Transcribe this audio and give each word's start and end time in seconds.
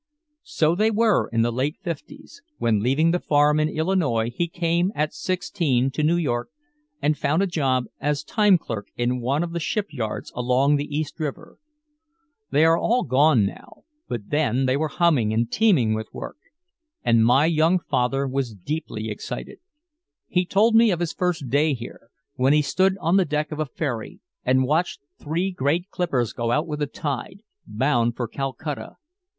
So 0.41 0.73
they 0.73 0.89
were 0.89 1.27
in 1.31 1.43
the 1.43 1.51
late 1.51 1.77
Fifties, 1.83 2.41
when 2.57 2.81
leaving 2.81 3.11
the 3.11 3.19
farm 3.19 3.59
in 3.59 3.69
Illinois 3.69 4.31
he 4.31 4.47
came 4.47 4.91
at 4.95 5.13
sixteen 5.13 5.91
to 5.91 6.01
New 6.01 6.15
York 6.15 6.49
and 7.03 7.15
found 7.15 7.43
a 7.43 7.45
job 7.45 7.85
as 7.99 8.23
time 8.23 8.57
clerk 8.57 8.87
in 8.97 9.21
one 9.21 9.43
of 9.43 9.51
the 9.51 9.59
ship 9.59 9.93
yards 9.93 10.31
along 10.35 10.77
the 10.77 10.87
East 10.87 11.19
River. 11.19 11.59
They 12.49 12.65
are 12.65 12.79
all 12.79 13.03
gone 13.03 13.45
now, 13.45 13.83
but 14.07 14.29
then 14.31 14.65
they 14.65 14.75
were 14.75 14.87
humming 14.87 15.33
and 15.33 15.51
teeming 15.51 15.93
with 15.93 16.11
work. 16.11 16.37
And 17.03 17.23
my 17.23 17.45
young 17.45 17.77
father 17.77 18.27
was 18.27 18.55
deeply 18.55 19.11
excited. 19.11 19.59
He 20.27 20.47
told 20.47 20.73
me 20.73 20.89
of 20.89 20.99
his 20.99 21.13
first 21.13 21.47
day 21.47 21.75
here, 21.75 22.09
when 22.33 22.53
he 22.53 22.63
stood 22.63 22.97
on 22.99 23.17
the 23.17 23.23
deck 23.25 23.51
of 23.51 23.59
a 23.59 23.67
ferry 23.67 24.19
and 24.43 24.63
watched 24.63 25.01
three 25.19 25.51
great 25.51 25.91
clippers 25.91 26.33
go 26.33 26.49
out 26.49 26.65
with 26.65 26.79
the 26.79 26.87
tide, 26.87 27.43
bound 27.67 28.15
for 28.15 28.27
Calcutta. 28.27 28.95